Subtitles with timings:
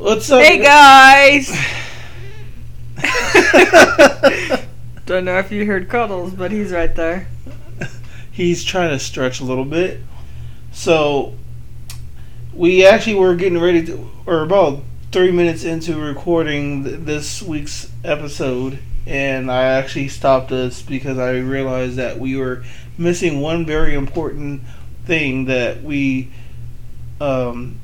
[0.00, 0.42] What's up?
[0.42, 1.48] Hey guys!
[5.04, 7.28] Don't know if you heard Cuddles, but he's right there.
[8.32, 10.00] He's trying to stretch a little bit.
[10.72, 11.34] So,
[12.54, 14.80] we actually were getting ready to, or about
[15.12, 21.32] three minutes into recording th- this week's episode, and I actually stopped us because I
[21.32, 22.64] realized that we were
[22.96, 24.62] missing one very important
[25.04, 26.30] thing that we
[27.20, 27.78] um,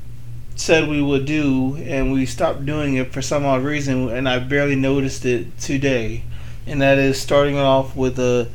[0.57, 4.39] said we would do, and we stopped doing it for some odd reason, and I
[4.39, 6.23] barely noticed it today.
[6.65, 8.49] And that is starting off with a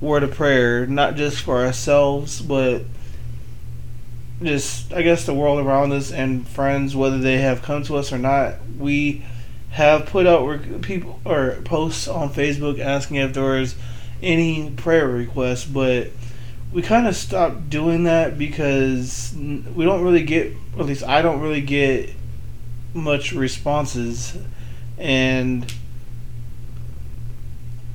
[0.00, 2.82] word of prayer, not just for ourselves, but
[4.42, 8.12] just I guess the world around us and friends, whether they have come to us
[8.12, 8.54] or not.
[8.78, 9.22] We
[9.70, 13.76] have put out people or posts on Facebook asking if there was
[14.22, 16.08] any prayer requests, but
[16.74, 21.40] we kind of stopped doing that because we don't really get, at least I don't
[21.40, 22.10] really get
[22.92, 24.36] much responses,
[24.98, 25.72] and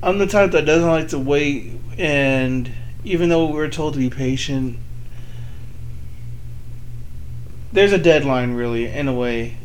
[0.02, 1.72] I'm the type that doesn't like to wait.
[1.98, 2.72] And
[3.04, 4.78] even though we're told to be patient,
[7.70, 9.58] there's a deadline, really, in a way,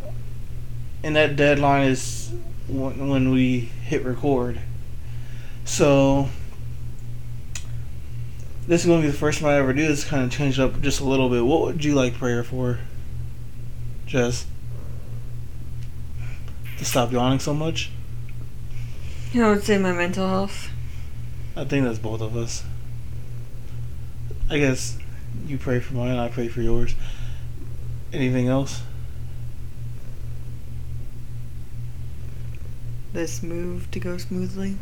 [1.04, 2.34] and that deadline is
[2.67, 4.59] when we hit record.
[5.64, 6.28] So
[8.67, 10.03] this is going to be the first time I ever do this.
[10.03, 11.45] Kind of change up just a little bit.
[11.45, 12.80] What would you like prayer for,
[14.05, 14.45] Jess?
[16.77, 17.91] To stop yawning so much?
[19.36, 20.69] I would say my mental health.
[21.55, 22.63] I think that's both of us.
[24.49, 24.97] I guess
[25.47, 26.95] you pray for mine, I pray for yours.
[28.13, 28.81] Anything else?
[33.13, 34.77] This move to go smoothly.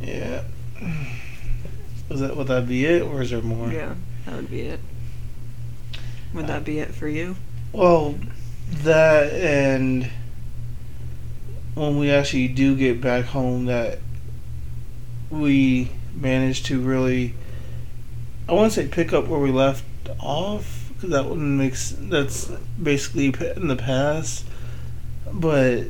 [0.00, 0.44] Yeah.
[2.16, 3.70] Was that would that be it, or is there more?
[3.70, 4.80] Yeah, that would be it.
[6.32, 7.36] Would that be it for you?
[7.74, 8.14] Well,
[8.70, 10.10] that and
[11.74, 13.98] when we actually do get back home, that
[15.28, 17.34] we manage to really,
[18.48, 19.84] I want to say pick up where we left
[20.18, 22.50] off because that one makes that's
[22.82, 24.46] basically in the past,
[25.30, 25.88] but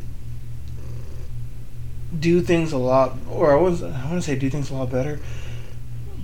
[2.19, 4.91] do things a lot, or I was I want to say do things a lot
[4.91, 5.21] better,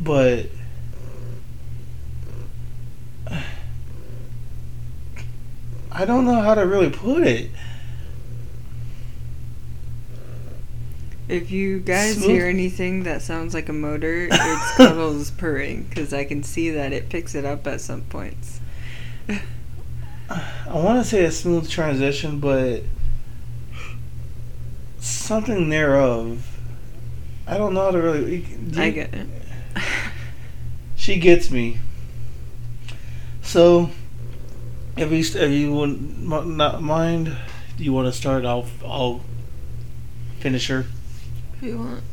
[0.02, 0.46] but.
[5.94, 7.50] I don't know how to really put it.
[11.28, 12.30] If you guys Smooth.
[12.30, 16.92] hear anything that sounds like a motor, it's Cuddles purring because I can see that
[16.92, 18.60] it picks it up at some points.
[20.28, 22.82] I want to say a smooth transition, but
[24.98, 26.46] something thereof.
[27.46, 28.38] I don't know how to really.
[28.40, 29.26] do I get it.
[31.02, 31.78] She gets me.
[33.42, 33.90] So,
[34.96, 37.36] if uh, you if you would not mind,
[37.76, 38.44] do you want to start?
[38.44, 39.20] I'll I'll
[40.38, 40.86] finish her.
[41.56, 42.04] If you want.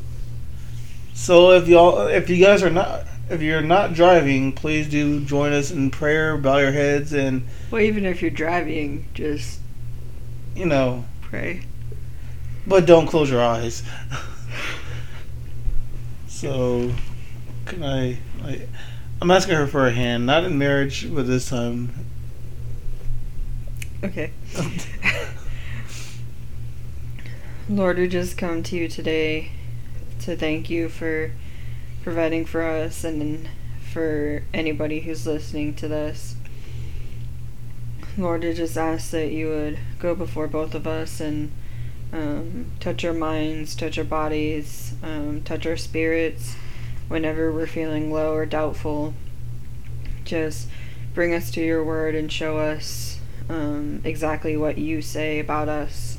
[1.13, 5.53] So if y'all if you guys are not if you're not driving, please do join
[5.53, 6.35] us in prayer.
[6.35, 9.59] Bow your heads and Well, even if you're driving, just
[10.56, 11.61] you know, pray.
[12.66, 13.83] but don't close your eyes.
[16.27, 16.91] so,
[17.67, 18.17] can I?
[18.44, 18.67] I
[19.22, 21.91] I'm asking her for a hand, not in marriage, but this time.
[24.01, 24.31] Okay.
[27.69, 29.51] Lord, we just come to you today
[30.22, 31.31] to thank you for
[32.01, 33.50] providing for us and
[33.91, 36.38] for anybody who's listening to this.
[38.17, 41.51] Lord, I just ask that you would go before both of us and
[42.13, 46.56] um, touch our minds, touch our bodies, um, touch our spirits
[47.09, 49.13] whenever we're feeling low or doubtful.
[50.23, 50.69] Just
[51.13, 56.17] bring us to your word and show us um, exactly what you say about us.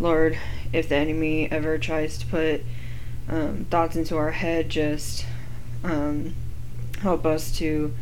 [0.00, 0.38] Lord,
[0.72, 2.62] if the enemy ever tries to put
[3.28, 5.26] um, thoughts into our head, just
[5.84, 6.34] um,
[7.00, 7.92] help us to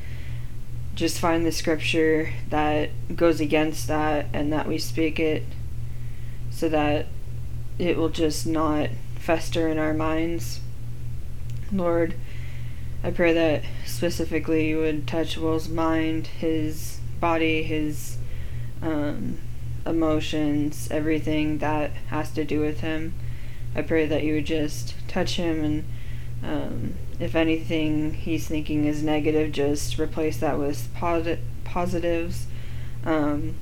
[0.95, 5.43] just find the scripture that goes against that and that we speak it
[6.51, 7.07] so that
[7.79, 10.61] it will just not fester in our minds.
[11.73, 12.15] Lord,
[13.03, 18.19] I pray that specifically you would touch Will's mind, his body, his
[18.83, 19.39] um,
[19.87, 23.15] emotions, everything that has to do with him.
[23.75, 25.85] I pray that you would just touch him and
[26.43, 32.47] um, if anything he's thinking is negative, just replace that with posi- positives.
[33.05, 33.57] Um,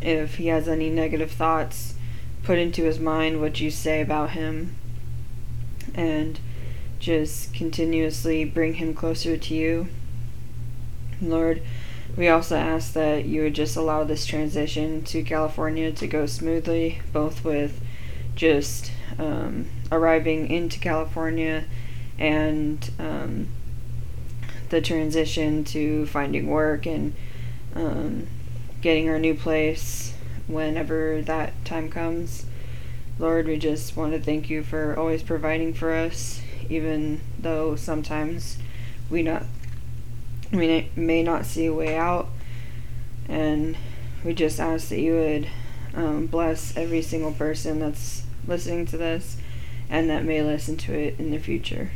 [0.00, 1.94] if he has any negative thoughts,
[2.42, 4.74] put into his mind what you say about him
[5.94, 6.40] and
[7.02, 9.88] just continuously bring him closer to you.
[11.20, 11.60] Lord,
[12.16, 17.00] we also ask that you would just allow this transition to California to go smoothly,
[17.12, 17.80] both with
[18.36, 21.64] just um, arriving into California
[22.18, 23.48] and um,
[24.68, 27.14] the transition to finding work and
[27.74, 28.28] um,
[28.80, 30.14] getting our new place
[30.46, 32.46] whenever that time comes.
[33.18, 38.58] Lord, we just want to thank you for always providing for us, even though sometimes
[39.10, 39.44] we not
[40.52, 42.28] we may not see a way out.
[43.28, 43.76] And
[44.24, 45.48] we just ask that you would
[45.94, 49.36] um, bless every single person that's listening to this
[49.88, 51.90] and that may listen to it in the future.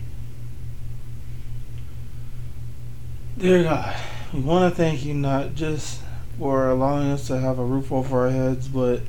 [3.38, 3.96] Dear God,
[4.32, 6.00] we want to thank you not just
[6.38, 9.02] for allowing us to have a roof over our heads, but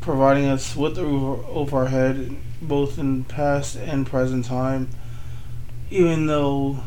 [0.00, 4.88] providing us with a roof over our head, both in past and present time.
[5.90, 6.78] Even though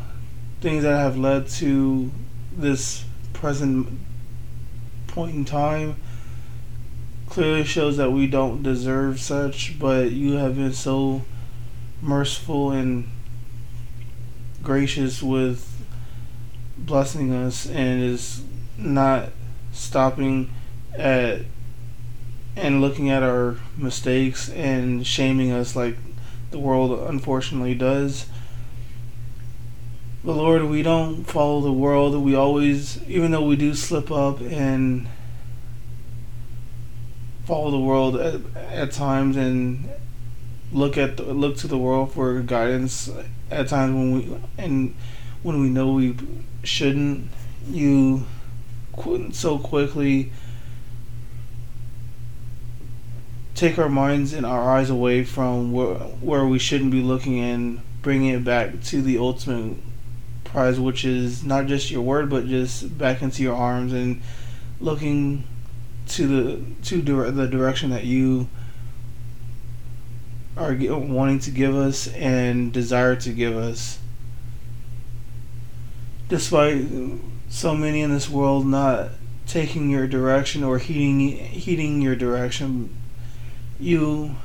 [0.62, 2.12] things that have led to
[2.56, 3.88] this present
[5.08, 5.96] point in time
[7.30, 11.22] clearly shows that we don't deserve such, but you have been so
[12.02, 13.10] merciful and
[14.64, 15.70] gracious with
[16.78, 18.42] blessing us and is
[18.78, 19.30] not
[19.72, 20.50] stopping
[20.98, 21.42] at
[22.56, 25.98] and looking at our mistakes and shaming us like
[26.52, 28.28] the world unfortunately does.
[30.24, 32.16] But Lord, we don't follow the world.
[32.16, 35.08] We always, even though we do slip up and
[37.46, 38.42] follow the world at,
[38.72, 39.88] at times and
[40.72, 43.10] look at the, look to the world for guidance
[43.52, 44.96] at times when we and
[45.44, 46.16] when we know we
[46.64, 47.30] shouldn't
[47.70, 48.26] you
[48.98, 50.32] couldn't so quickly
[53.56, 57.82] take our minds and our eyes away from where, where we shouldn't be looking and
[58.02, 59.78] bringing it back to the ultimate
[60.44, 64.22] prize which is not just your word but just back into your arms and
[64.80, 65.44] looking
[66.08, 68.48] to the to the direction that you
[70.58, 74.00] are wanting to give us and desire to give us.
[76.30, 76.86] Despite
[77.50, 79.10] so many in this world not
[79.46, 82.90] taking your direction or heeding heeding your direction
[83.80, 84.36] you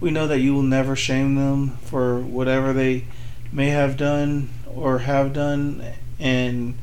[0.00, 3.04] we know that you will never shame them for whatever they
[3.52, 5.82] may have done or have done
[6.18, 6.76] and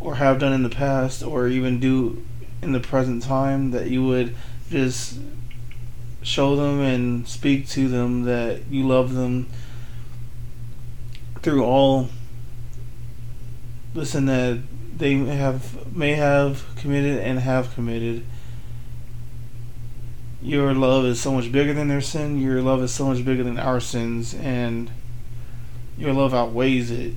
[0.00, 2.24] or have done in the past or even do
[2.62, 4.34] in the present time that you would
[4.70, 5.18] just
[6.22, 9.48] show them and speak to them that you love them
[11.40, 12.08] through all
[13.94, 14.58] listen that
[14.98, 18.24] they have may have committed and have committed
[20.46, 23.42] your love is so much bigger than their sin your love is so much bigger
[23.42, 24.90] than our sins and
[25.98, 27.12] your love outweighs it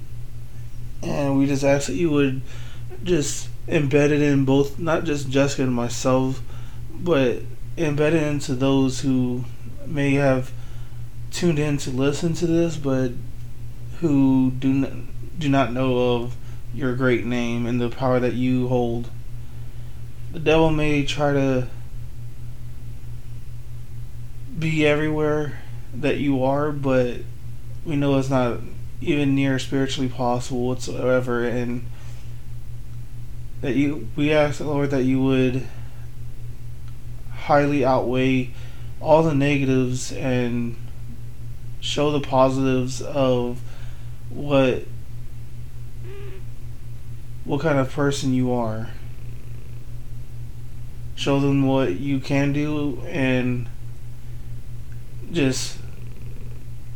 [1.01, 2.41] and we just ask that you would
[3.03, 6.41] just embed it in both, not just Jessica and myself,
[6.93, 7.41] but
[7.77, 9.45] embed it into those who
[9.85, 10.51] may have
[11.31, 13.11] tuned in to listen to this, but
[13.99, 14.91] who do not,
[15.37, 16.35] do not know of
[16.73, 19.09] your great name and the power that you hold.
[20.31, 21.67] The devil may try to
[24.59, 25.59] be everywhere
[25.93, 27.17] that you are, but
[27.85, 28.59] we know it's not
[29.01, 31.85] even near spiritually possible whatsoever, and
[33.61, 35.65] that you we ask Lord that you would
[37.31, 38.51] highly outweigh
[39.01, 40.75] all the negatives and
[41.79, 43.61] show the positives of
[44.29, 44.83] what
[47.45, 48.89] what kind of person you are.
[51.15, 53.67] Show them what you can do and
[55.31, 55.77] just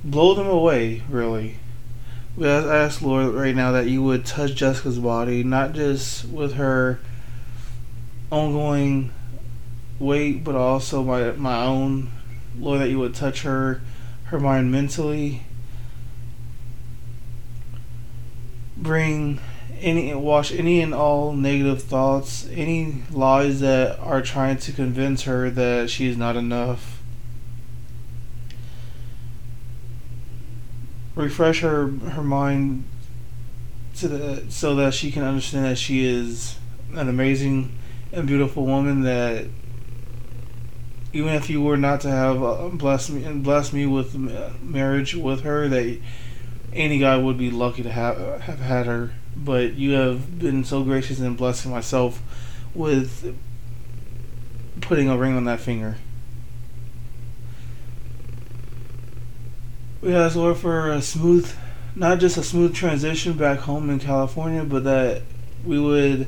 [0.04, 1.58] blow them away, really.
[2.36, 7.00] We ask Lord right now that you would touch Jessica's body, not just with her
[8.32, 9.12] ongoing
[10.00, 12.12] weight, but also my my own.
[12.60, 13.82] Lord, that you would touch her,
[14.25, 15.42] her mind mentally.
[18.78, 19.40] Bring
[19.80, 25.50] any wash any and all negative thoughts, any lies that are trying to convince her
[25.50, 26.93] that she is not enough.
[31.15, 32.84] Refresh her her mind
[33.96, 36.58] to the so that she can understand that she is
[36.93, 37.72] an amazing
[38.12, 39.46] and beautiful woman that
[41.13, 44.15] even if you were not to have uh, blessed me and blessed me with
[44.62, 46.00] marriage with her that
[46.74, 49.12] any guy would be lucky to have have had her.
[49.36, 52.22] But you have been so gracious in blessing myself
[52.74, 53.36] with
[54.82, 55.98] putting a ring on that finger
[60.04, 61.50] We ask Lord for a smooth
[61.96, 65.22] not just a smooth transition back home in California, but that
[65.64, 66.28] we would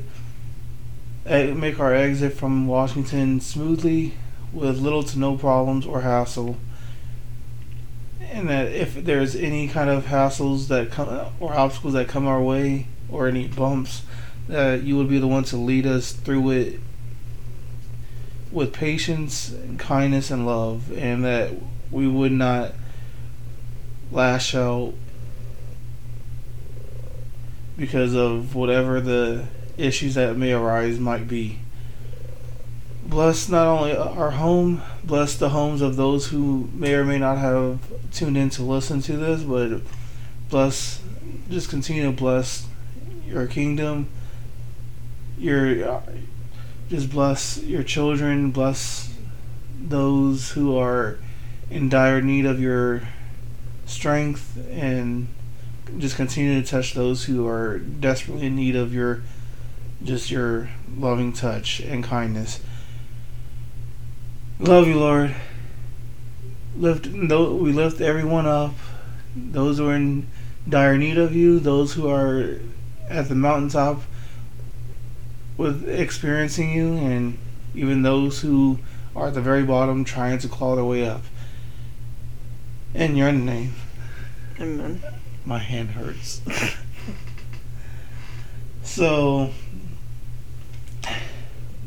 [1.26, 4.14] make our exit from Washington smoothly
[4.54, 6.56] with little to no problems or hassle.
[8.22, 12.42] And that if there's any kind of hassles that come or obstacles that come our
[12.42, 14.04] way or any bumps,
[14.48, 16.80] that you would be the one to lead us through it
[18.54, 21.52] with patience, and kindness, and love, and that
[21.92, 22.72] we would not
[24.12, 24.94] lash out
[27.78, 29.46] because of whatever the
[29.78, 31.60] issues that may arise might be.
[33.06, 37.38] Bless not only our home, bless the homes of those who may or may not
[37.38, 37.80] have
[38.12, 39.82] tuned in to listen to this, but
[40.50, 41.02] bless,
[41.50, 42.66] just continue to bless
[43.28, 44.08] your kingdom,
[45.38, 46.02] your,
[46.90, 49.14] just bless your children, bless
[49.80, 51.20] those who are
[51.70, 53.08] in dire need of your
[53.86, 55.28] strength, and
[55.98, 59.22] just continue to touch those who are desperately in need of your
[60.04, 62.60] just your loving touch and kindness.
[64.60, 65.36] Love you, Lord.
[66.78, 68.74] Lift we lift everyone up.
[69.36, 70.28] Those who are in
[70.68, 72.60] dire need of you, those who are
[73.10, 74.02] at the mountaintop
[75.58, 77.38] with experiencing you, and
[77.74, 78.80] even those who
[79.16, 81.22] are at the very bottom trying to claw their way up.
[82.96, 83.74] In your name.
[84.58, 85.04] Amen.
[85.44, 86.40] My hand hurts.
[88.84, 89.52] so,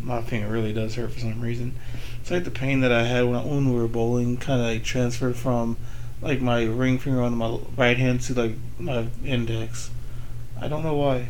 [0.02, 1.74] my finger really does hurt for some reason.
[2.20, 4.66] It's like the pain that I had when, I, when we were bowling kind of
[4.66, 5.78] like transferred from
[6.20, 9.90] like my ring finger on my right hand to like my index.
[10.60, 11.28] I don't know why.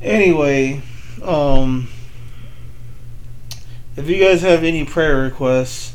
[0.00, 0.80] Anyway,
[1.22, 1.90] um,
[3.94, 5.92] if you guys have any prayer requests,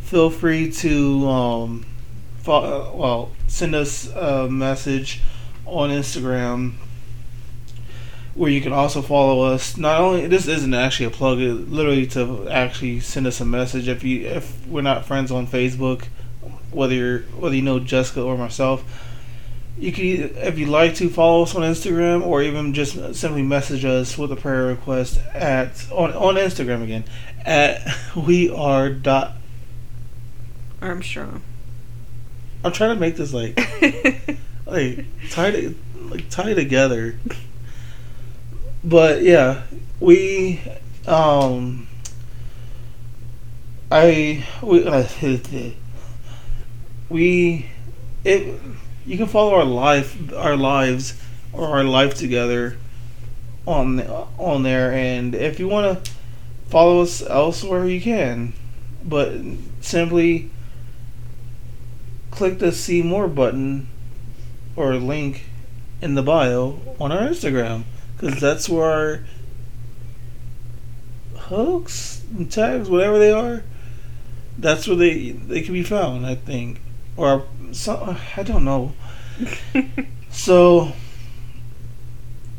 [0.00, 1.84] feel free to um,
[2.44, 5.20] fo- uh, well send us a message
[5.64, 6.74] on Instagram
[8.34, 9.76] where you can also follow us.
[9.76, 13.88] Not only this isn't actually a plug, it literally to actually send us a message
[13.88, 16.04] if you if we're not friends on Facebook,
[16.70, 18.84] whether you're whether you know Jessica or myself.
[19.78, 20.04] You can
[20.36, 24.30] if you'd like to follow us on Instagram or even just simply message us with
[24.30, 27.04] a prayer request at on on Instagram again
[27.44, 27.80] at
[28.16, 29.36] we are dot
[30.82, 31.42] Armstrong.
[32.64, 33.58] I'm trying to make this like
[34.66, 37.18] like tie to, like tie together.
[38.82, 39.64] But yeah,
[40.00, 40.60] we
[41.06, 41.86] um
[43.90, 45.06] I we uh,
[47.10, 47.66] we
[48.24, 48.60] it
[49.04, 51.20] you can follow our life our lives
[51.52, 52.78] or our life together
[53.66, 54.00] on
[54.38, 56.12] on there and if you want to
[56.68, 58.52] follow us elsewhere you can
[59.04, 59.32] but
[59.80, 60.50] simply
[62.34, 63.88] click the see more button
[64.76, 65.44] or link
[66.00, 67.84] in the bio on our Instagram
[68.16, 69.20] because that's where our
[71.44, 73.62] hooks and tags, whatever they are,
[74.58, 76.26] that's where they they can be found.
[76.26, 76.80] I think,
[77.16, 78.92] or some I don't know.
[80.30, 80.92] so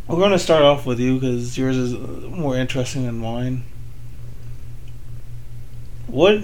[0.07, 3.63] we're going to start off with you because yours is more interesting than mine.
[6.07, 6.41] What,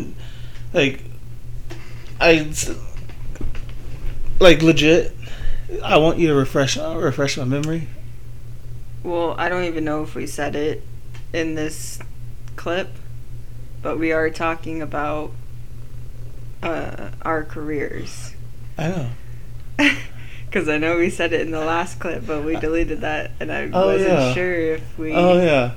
[0.74, 1.04] like,
[2.20, 2.52] I
[4.42, 5.16] like legit.
[5.84, 7.88] I want you to refresh uh, refresh my memory.
[9.04, 10.84] Well, I don't even know if we said it
[11.34, 12.00] in this
[12.56, 12.90] clip,
[13.82, 15.32] but we are talking about
[16.62, 18.34] uh, our careers.
[18.78, 19.10] I know.
[20.46, 23.50] Because I know we said it in the last clip, but we deleted that, and
[23.50, 24.34] I oh, wasn't yeah.
[24.34, 25.14] sure if we.
[25.14, 25.76] Oh yeah.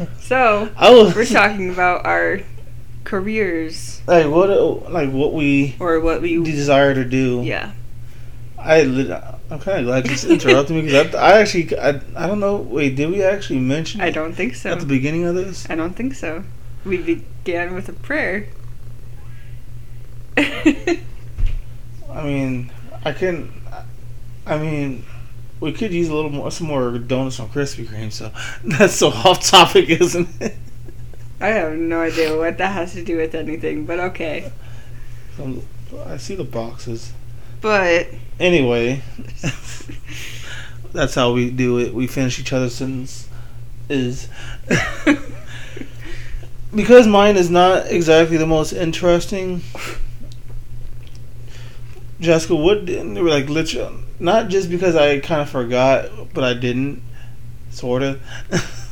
[0.18, 1.14] So was.
[1.14, 2.40] we're talking about our
[3.04, 4.48] careers like what
[4.90, 6.42] like what we or what we.
[6.42, 7.42] desire to do.
[7.44, 7.70] Yeah.
[8.66, 8.80] I
[9.48, 12.56] I'm kind of glad you interrupted me because I, I actually I, I don't know.
[12.56, 14.00] Wait, did we actually mention?
[14.00, 14.72] I don't think so.
[14.72, 15.70] at the beginning of this.
[15.70, 16.42] I don't think so.
[16.84, 18.48] We began with a prayer.
[20.36, 20.98] I
[22.24, 22.72] mean,
[23.04, 23.52] I can.
[24.44, 25.04] I mean,
[25.60, 28.12] we could use a little more, some more donuts on Krispy Kreme.
[28.12, 28.32] So
[28.64, 30.56] that's so off topic, isn't it?
[31.40, 34.50] I have no idea what that has to do with anything, but okay.
[36.04, 37.12] I see the boxes.
[37.60, 38.08] But
[38.38, 39.02] Anyway,
[40.92, 41.94] that's how we do it.
[41.94, 43.28] We finish each other's sentence.
[43.88, 44.28] Is
[46.74, 49.62] because mine is not exactly the most interesting.
[52.20, 57.02] Jessica, what didn't like literally not just because I kind of forgot, but I didn't,
[57.70, 58.20] sort of.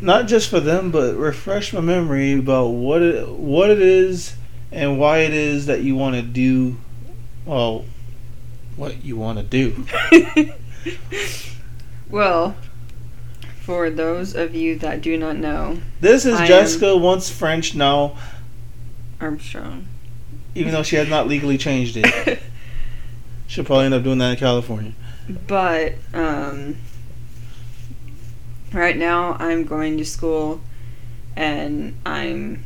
[0.00, 4.36] not just for them, but refresh my memory about what it what it is
[4.70, 6.76] and why it is that you want to do.
[7.46, 7.84] Well,
[8.76, 9.86] what you want to do.
[12.10, 12.56] well,
[13.62, 18.16] for those of you that do not know, This is I Jessica, once French, now,
[19.20, 19.86] Armstrong.
[20.54, 22.38] even though she has not legally changed it.
[23.46, 24.92] She'll probably end up doing that in California.
[25.46, 26.76] but um,
[28.72, 30.60] right now I'm going to school
[31.36, 32.64] and I'm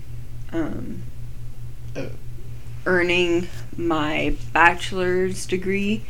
[0.52, 1.02] um,
[1.94, 2.06] Uh.
[2.86, 6.02] Earning my bachelor's degree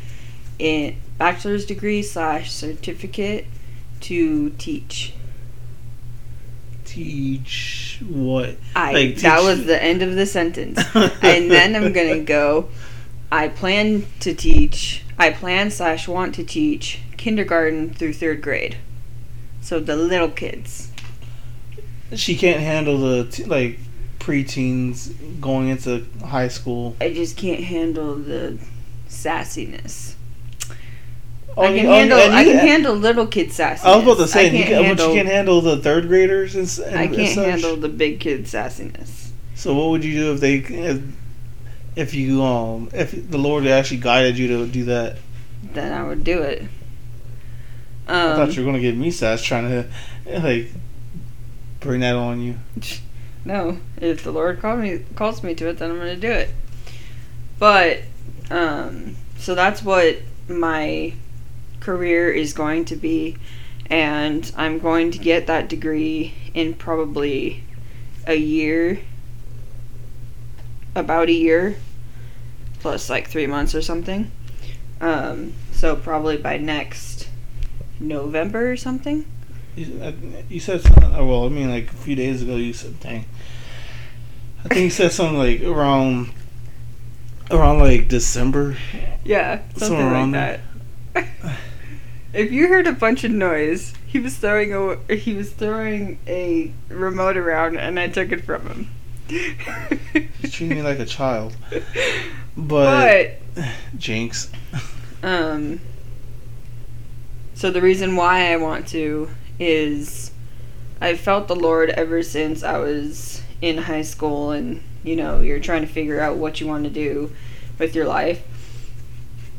[0.59, 3.47] in bachelor's degree slash certificate
[4.01, 5.15] to teach.
[6.85, 8.57] Teach what?
[8.75, 10.79] I Like, that was the end of the sentence.
[10.95, 12.69] and then I'm gonna go.
[13.31, 15.05] I plan to teach.
[15.19, 18.79] I plan slash want to teach kindergarten through third grade.
[19.61, 20.91] So the little kids.
[22.15, 23.79] She can't handle the t- like
[24.31, 26.97] preteens going into high school.
[27.01, 28.59] I just can't handle the
[29.09, 30.15] sassiness.
[31.57, 32.19] Oh, I can oh, handle.
[32.19, 33.85] and I can handle little kid sassiness.
[33.85, 35.09] I was about to say, you but handle.
[35.09, 37.45] you can't handle the third graders and, and I can't such?
[37.45, 39.31] handle the big kid sassiness.
[39.57, 41.03] So what would you do if they if,
[41.97, 45.19] if you um if the Lord actually guided you to do that?
[45.75, 46.63] Then I would do it.
[48.07, 50.71] I Um, thought you were gonna get me sass trying to like
[51.81, 52.55] bring that on you.
[53.45, 56.33] No, if the Lord called me calls me to it, then I'm going to do
[56.33, 56.51] it.
[57.59, 58.01] But
[58.51, 60.19] um, so that's what
[60.49, 61.15] my
[61.81, 63.37] career is going to be,
[63.89, 67.65] and I'm going to get that degree in probably
[68.27, 69.01] a year,
[70.95, 71.77] about a year,
[72.81, 74.31] plus like three months or something.
[75.01, 77.29] Um, so probably by next
[77.99, 79.25] November or something.
[79.77, 83.01] You, uh, said something, oh, well, I mean like a few days ago you said
[83.01, 83.25] dang.
[84.65, 86.33] I think you said something like around
[87.51, 88.77] around like December.
[89.25, 90.61] Yeah, something Somewhere like around that.
[92.33, 94.73] if you heard a bunch of noise, he was throwing
[95.09, 98.91] a he was throwing a remote around, and I took it from him.
[99.29, 101.57] He's treating me like a child.
[102.57, 103.65] But, but
[103.97, 104.51] Jinx.
[105.23, 105.81] um,
[107.55, 110.33] so the reason why I want to is
[111.01, 115.61] I felt the Lord ever since I was in high school, and you know you're
[115.61, 117.31] trying to figure out what you want to do
[117.79, 118.43] with your life.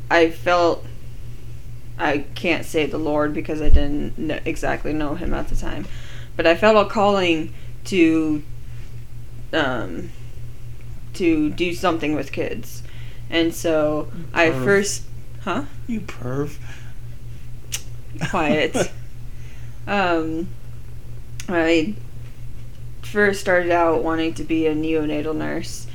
[0.09, 0.85] I felt
[1.97, 5.85] I can't say the Lord because I didn't kn- exactly know Him at the time,
[6.35, 7.53] but I felt a calling
[7.85, 8.43] to
[9.53, 10.09] um,
[11.13, 12.81] to do something with kids,
[13.29, 15.03] and so I first,
[15.41, 15.65] huh?
[15.87, 16.57] You perv.
[18.29, 18.91] quiet.
[19.91, 20.47] um,
[21.49, 21.95] I
[23.01, 25.85] first started out wanting to be a neonatal nurse,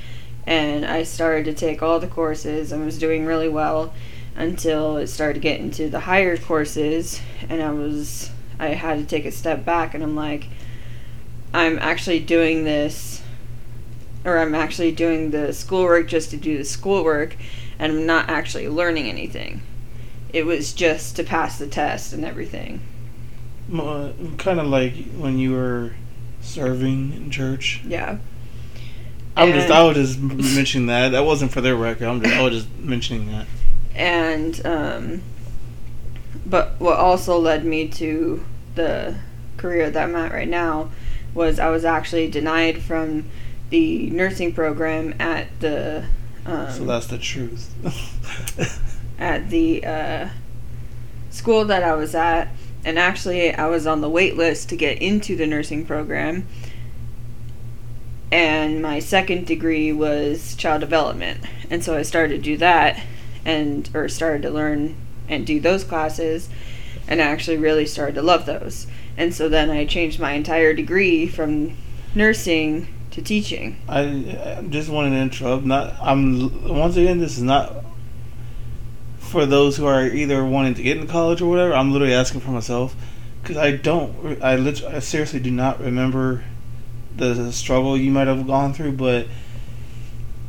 [0.47, 3.95] and I started to take all the courses and was doing really well
[4.37, 9.25] until it started getting to the higher courses, and I was I had to take
[9.25, 10.49] a step back, and I'm like,
[11.55, 13.23] I'm actually doing this.
[14.25, 17.37] Or I'm actually doing the schoolwork just to do the schoolwork,
[17.79, 19.63] and I'm not actually learning anything
[20.33, 22.81] it was just to pass the test and everything.
[23.71, 25.93] Kind of like when you were
[26.41, 27.83] serving in church.
[27.87, 28.19] Yeah.
[29.37, 31.11] I'm just I was just mentioning that.
[31.11, 32.09] That wasn't for their record.
[32.09, 33.47] I'm just I was just mentioning that.
[33.95, 35.23] And um
[36.47, 38.45] but what also led me to
[38.77, 39.17] the
[39.57, 40.91] career that I'm at right now
[41.35, 43.29] was I was actually denied from
[43.71, 46.07] the nursing program at the
[46.47, 47.75] um, So that's the truth.
[49.19, 50.29] at the uh,
[51.31, 52.49] school that I was at,
[52.87, 56.47] and actually I was on the wait list to get into the nursing program.
[58.31, 63.03] And my second degree was child development, and so I started to do that,
[63.45, 64.97] and or started to learn
[65.29, 66.49] and do those classes,
[67.07, 68.87] and I actually really started to love those.
[69.17, 71.77] And so then I changed my entire degree from
[72.15, 73.77] nursing to teaching.
[73.89, 75.65] I, I just wanted to interrupt.
[75.65, 77.19] Not I'm once again.
[77.19, 77.85] This is not
[79.37, 81.75] for those who are either wanting to get into college or whatever.
[81.75, 82.97] I'm literally asking for myself
[83.43, 84.43] because I don't.
[84.43, 86.43] I literally, I seriously do not remember
[87.15, 89.27] the struggle you might have gone through, but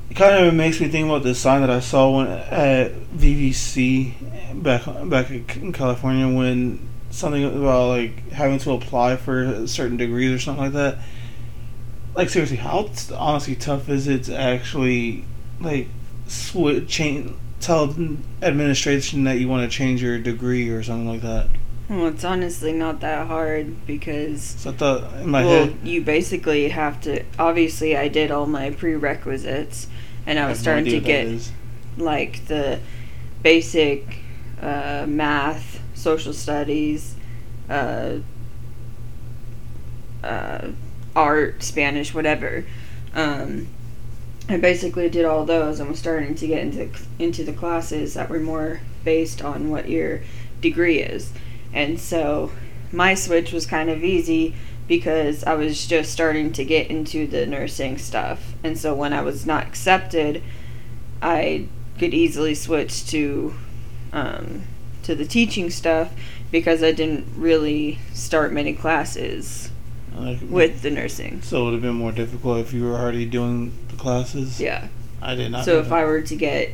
[0.09, 4.63] it kind of makes me think about this sign that I saw when at VVC
[4.63, 10.39] back back in California when something about like having to apply for certain degrees or
[10.39, 10.97] something like that
[12.17, 15.23] like seriously, how honestly tough is it to actually
[15.59, 15.87] like
[16.25, 17.95] switch change tell
[18.41, 21.49] administration that you want to change your degree or something like that?
[21.89, 26.01] Well, it's honestly not that hard because So I thought in my well, head, you
[26.01, 27.23] basically have to.
[27.39, 29.87] Obviously, I did all my prerequisites,
[30.25, 31.51] and I I was no starting to what that get
[31.97, 32.79] like the
[33.41, 34.19] basic
[34.61, 37.15] uh, math, social studies,
[37.69, 38.17] uh,
[40.23, 40.67] uh,
[41.15, 42.65] art, Spanish, whatever.
[43.13, 43.67] Um,
[44.49, 48.29] I basically did all those and was starting to get into into the classes that
[48.29, 50.21] were more based on what your
[50.61, 51.33] degree is.
[51.73, 52.51] And so
[52.91, 54.55] my switch was kind of easy
[54.87, 58.53] because I was just starting to get into the nursing stuff.
[58.63, 60.41] And so when I was not accepted,
[61.21, 61.67] I
[61.99, 63.53] could easily switch to
[64.13, 64.63] um,
[65.03, 66.13] to the teaching stuff
[66.51, 69.71] because I didn't really start many classes
[70.17, 71.41] Like, with the nursing.
[71.41, 74.59] So it would have been more difficult if you were already doing the classes.
[74.59, 74.87] Yeah.
[75.21, 75.65] I did not.
[75.65, 75.99] So if that.
[75.99, 76.71] I were to get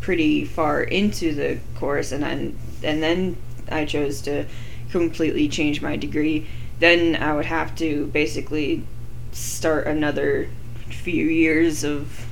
[0.00, 3.36] pretty far into the course and then and then
[3.70, 4.46] I chose to
[4.90, 6.46] completely change my degree,
[6.78, 8.84] then I would have to basically
[9.32, 10.48] start another
[10.88, 12.26] few years of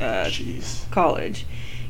[0.00, 0.30] uh,
[0.90, 1.44] college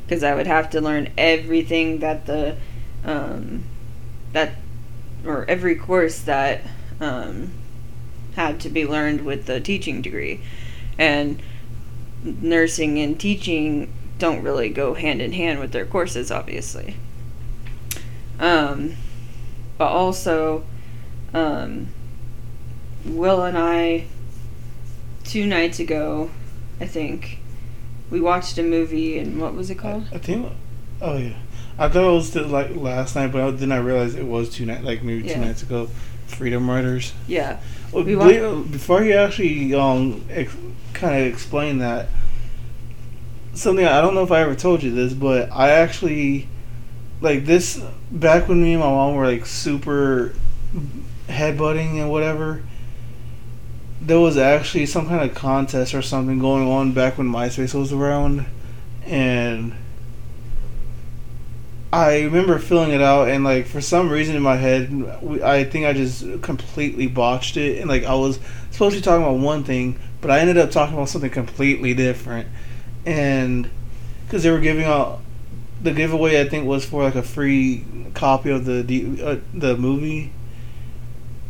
[0.05, 2.57] because I would have to learn everything that the
[3.05, 3.63] um,
[4.33, 4.55] that
[5.25, 6.61] or every course that
[6.99, 7.51] um,
[8.35, 10.41] had to be learned with the teaching degree,
[10.97, 11.41] and
[12.23, 16.95] nursing and teaching don't really go hand in hand with their courses, obviously.
[18.39, 18.95] Um,
[19.77, 20.63] but also,
[21.33, 21.87] um,
[23.05, 24.05] Will and I,
[25.23, 26.29] two nights ago,
[26.79, 27.39] I think,
[28.09, 30.05] we watched a movie, and what was it called?
[30.13, 30.51] I think.
[31.01, 31.33] Oh yeah.
[31.79, 34.65] I thought it was the, like last night, but then I realized it was two
[34.65, 35.45] nights, like maybe two Yeah.
[35.45, 35.89] nights ago.
[36.31, 37.13] Freedom Writers.
[37.27, 37.57] Yeah.
[37.91, 40.55] Well, We believe- before you actually um ex-
[40.93, 42.07] kind of explain that,
[43.53, 46.47] something I don't know if I ever told you this, but I actually
[47.21, 50.33] like this back when me and my mom were like super
[51.27, 52.61] headbutting and whatever.
[54.01, 57.93] There was actually some kind of contest or something going on back when MySpace was
[57.93, 58.45] around,
[59.05, 59.73] and
[61.93, 64.91] I remember filling it out, and like for some reason in my head,
[65.43, 68.39] I think I just completely botched it, and like I was
[68.71, 71.93] supposed to be talking about one thing, but I ended up talking about something completely
[71.93, 72.47] different,
[73.05, 73.69] and
[74.25, 75.19] because they were giving out
[75.83, 80.31] the giveaway, I think was for like a free copy of the uh, the movie.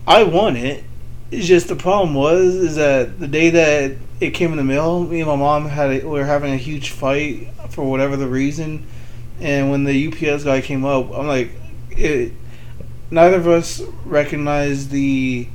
[0.08, 0.84] I won it.
[1.30, 5.04] It's just the problem was is that the day that it came in the mail,
[5.04, 8.27] me and my mom had a, we were having a huge fight for whatever the
[8.27, 8.88] reason,
[9.41, 11.51] and when the UPS guy came up, I'm like,
[11.89, 12.34] it.
[13.10, 15.47] Neither of us recognized the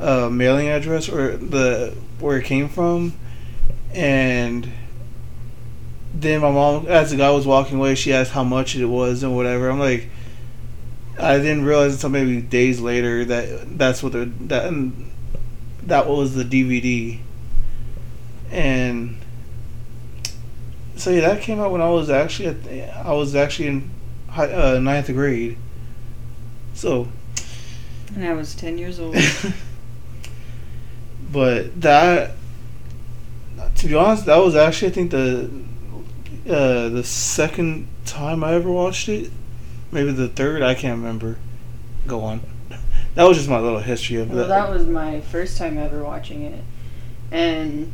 [0.00, 3.12] uh, mailing address or the where it came from,
[3.92, 4.68] and
[6.14, 9.22] then my mom, as the guy was walking away, she asked how much it was
[9.22, 9.68] and whatever.
[9.68, 10.08] I'm like,
[11.18, 14.72] I didn't realize until maybe days later that that's what the that
[15.82, 17.20] that was the DVD,
[18.50, 19.18] and
[20.96, 23.90] so yeah, that came out when I was actually at, I was actually in
[24.28, 25.56] high, uh, ninth grade.
[26.74, 27.08] So,
[28.14, 29.16] And I was 10 years old.
[31.32, 32.32] but that,
[33.76, 35.50] to be honest, that was actually I think the
[36.48, 39.30] uh, the second time I ever watched it.
[39.90, 40.62] Maybe the third.
[40.62, 41.38] I can't remember.
[42.06, 42.40] Go on.
[43.14, 46.42] That was just my little history of Well, that was my first time ever watching
[46.42, 46.64] it,
[47.30, 47.92] and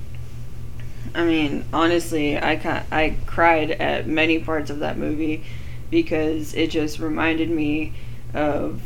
[1.14, 5.44] I mean, honestly, I I cried at many parts of that movie
[5.90, 7.94] because it just reminded me
[8.32, 8.80] of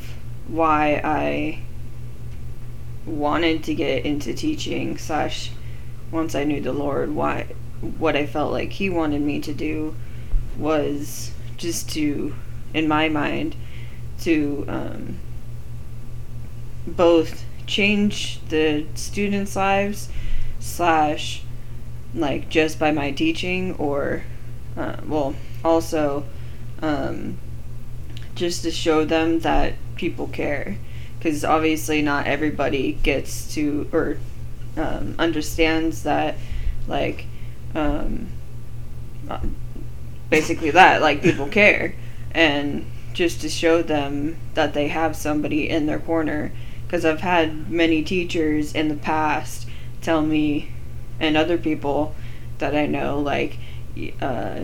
[0.49, 1.61] why I
[3.07, 5.51] wanted to get into teaching slash
[6.11, 7.49] once I knew the Lord why
[7.99, 9.95] what I felt like he wanted me to do
[10.57, 12.35] was just to
[12.73, 13.57] in my mind
[14.21, 15.19] to um,
[16.87, 20.09] both change the students' lives
[20.61, 21.43] slash
[22.14, 24.22] like just by my teaching or
[24.77, 26.24] uh, well also
[26.83, 27.38] um,
[28.35, 30.77] just to show them that people care.
[31.18, 34.18] Because obviously not everybody gets to or
[34.77, 36.35] um, understands that
[36.87, 37.27] like
[37.74, 38.29] um,
[39.29, 39.40] uh,
[40.29, 41.94] basically that like people care.
[42.33, 46.53] And just to show them that they have somebody in their corner.
[46.87, 49.66] Because I've had many teachers in the past
[50.03, 50.70] tell me
[51.20, 52.14] and other people
[52.59, 53.59] that I know like
[54.20, 54.62] uh,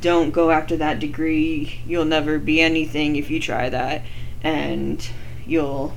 [0.00, 4.02] don't go after that degree you'll never be anything if you try that
[4.42, 5.08] and
[5.46, 5.94] you'll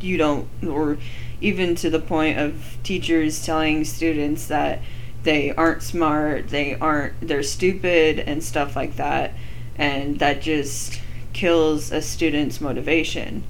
[0.00, 0.98] you don't or
[1.40, 4.80] even to the point of teachers telling students that
[5.22, 9.32] they aren't smart they aren't they're stupid and stuff like that
[9.76, 11.00] and that just
[11.34, 13.44] kills a student's motivation.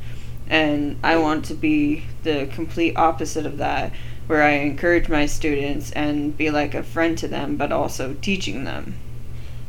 [0.48, 3.92] And I want to be the complete opposite of that
[4.26, 8.64] where I encourage my students and be like a friend to them but also teaching
[8.64, 8.96] them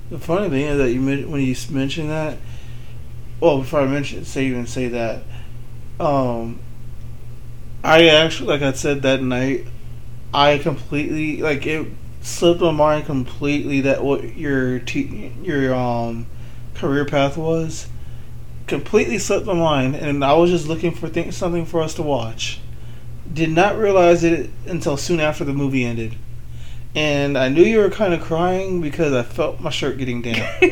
[0.10, 2.38] The funny thing is that you when you mention that,
[3.40, 5.24] well, before I mention say even say that,
[6.00, 6.60] um,
[7.84, 9.66] I actually like I said that night,
[10.34, 11.88] I completely like it
[12.22, 16.28] slipped my mind completely that what your te- your um
[16.76, 17.88] career path was
[18.68, 22.02] completely slipped my mind, and I was just looking for th- something for us to
[22.02, 22.60] watch.
[23.36, 26.16] Did not realize it until soon after the movie ended.
[26.96, 30.48] And I knew you were kind of crying because I felt my shirt getting damp.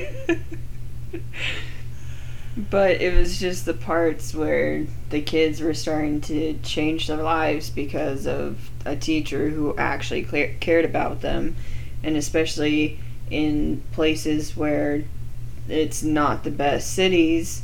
[2.70, 7.70] but it was just the parts where the kids were starting to change their lives
[7.70, 11.58] because of a teacher who actually clear- cared about them,
[12.02, 13.00] and especially
[13.30, 15.04] in places where
[15.68, 17.64] it's not the best cities.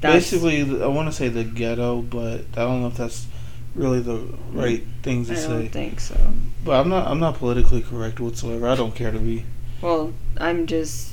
[0.00, 3.26] that's- Basically, I want to say the ghetto, but I don't know if that's
[3.74, 4.18] really the
[4.52, 5.48] right things to I say.
[5.48, 6.16] don't think so.
[6.64, 7.06] But I'm not.
[7.08, 8.68] I'm not politically correct whatsoever.
[8.68, 9.44] I don't care to be.
[9.82, 11.12] Well, I'm just.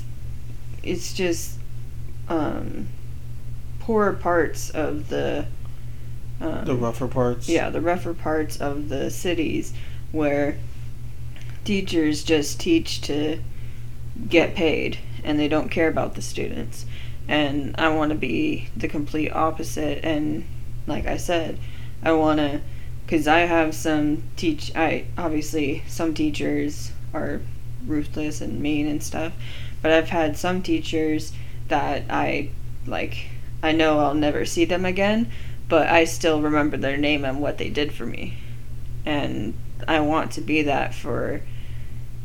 [0.82, 1.58] It's just.
[2.28, 2.88] Um,
[3.80, 5.46] poor parts of the.
[6.40, 7.48] Um, The rougher parts.
[7.48, 9.72] Yeah, the rougher parts of the cities
[10.12, 10.56] where
[11.64, 13.38] teachers just teach to
[14.28, 16.84] get paid and they don't care about the students.
[17.28, 20.04] And I want to be the complete opposite.
[20.04, 20.44] And
[20.86, 21.58] like I said,
[22.02, 22.60] I want to,
[23.04, 24.74] because I have some teach.
[24.74, 27.40] I obviously some teachers are
[27.86, 29.32] ruthless and mean and stuff,
[29.80, 31.32] but I've had some teachers
[31.68, 32.50] that I
[32.86, 33.26] like.
[33.62, 35.30] I know I'll never see them again,
[35.68, 38.38] but I still remember their name and what they did for me,
[39.06, 39.54] and
[39.86, 41.42] I want to be that for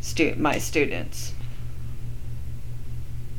[0.01, 1.33] stu- my students.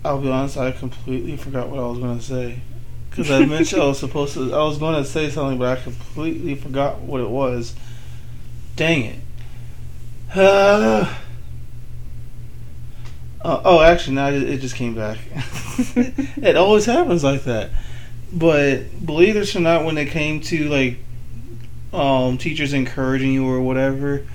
[0.04, 0.56] I'll be honest.
[0.56, 2.60] I completely forgot what I was going to say.
[3.18, 4.54] Because I mentioned I was supposed to.
[4.54, 7.74] I was going to say something, but I completely forgot what it was.
[8.76, 9.20] Dang
[10.34, 11.14] it.
[13.40, 15.16] Uh, oh, actually, now it, it just came back.
[15.94, 17.70] it always happens like that.
[18.32, 20.98] But believe this or not, when it came to like
[21.92, 24.26] um, teachers encouraging you or whatever,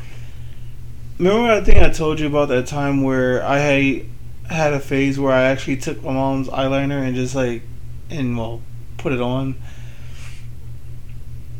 [1.19, 4.05] remember I think I told you about that time where I had
[4.49, 7.63] had a phase where I actually took my mom's eyeliner and just like
[8.09, 8.61] and well
[9.03, 9.55] put it on.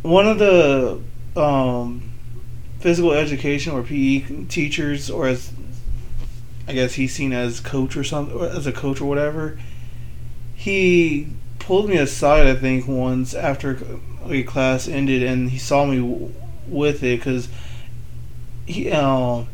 [0.02, 1.00] One of the
[1.40, 2.10] um,
[2.80, 5.52] physical education or PE teachers, or as
[6.68, 9.60] I guess he's seen as coach or something, or as a coach or whatever,
[10.56, 11.28] he
[11.60, 12.48] pulled me aside.
[12.48, 13.78] I think once after
[14.28, 16.34] a class ended, and he saw me w-
[16.68, 17.50] with it because
[18.66, 18.92] he.
[18.92, 19.48] Um,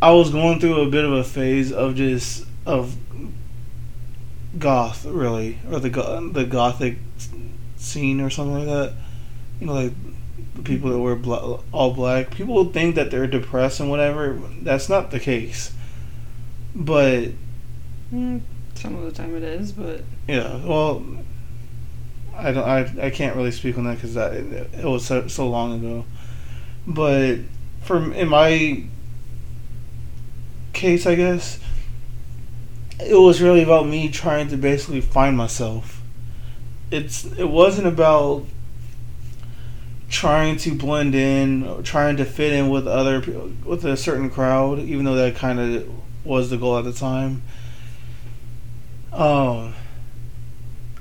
[0.00, 2.96] I was going through a bit of a phase of just of
[4.58, 5.90] goth, really, or the
[6.32, 6.98] the gothic
[7.76, 8.92] scene or something like that.
[9.60, 9.92] You know, like
[10.54, 12.30] the people that wear bla- all black.
[12.30, 14.40] People think that they're depressed and whatever.
[14.62, 15.72] That's not the case.
[16.74, 17.30] But
[18.12, 18.40] Mm,
[18.74, 21.04] some of the time it is, but yeah, well,
[22.34, 22.64] I don't.
[22.64, 25.74] I, I can't really speak on that because that it, it was so, so long
[25.74, 26.04] ago.
[26.86, 27.40] But
[27.82, 28.84] from in my
[30.72, 31.58] case, I guess
[33.00, 36.02] it was really about me trying to basically find myself.
[36.90, 38.44] It's it wasn't about
[40.08, 43.20] trying to blend in, or trying to fit in with other
[43.64, 45.88] with a certain crowd, even though that kind of
[46.24, 47.42] was the goal at the time.
[49.12, 49.74] Um,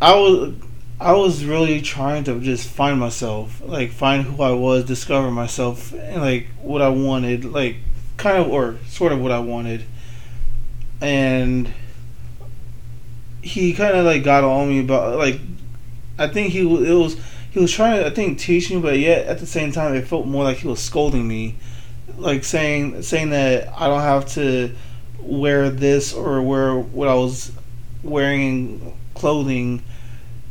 [0.02, 0.54] I was
[1.00, 5.94] I was really trying to just find myself, like find who I was, discover myself,
[5.94, 7.78] and like what I wanted, like
[8.18, 9.84] kind of or sort of what I wanted.
[11.00, 11.72] And
[13.48, 15.40] he kind of like got on me about like
[16.20, 17.18] I think he it was
[17.52, 20.08] he was trying to I think teach me, but yet at the same time it
[20.08, 21.56] felt more like he was scolding me,
[22.18, 24.76] like saying saying that I don't have to
[25.20, 27.52] wear this or wear what I was
[28.04, 29.84] wearing clothing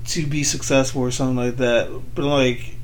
[0.07, 1.89] to be successful or something like that.
[2.15, 2.77] But like,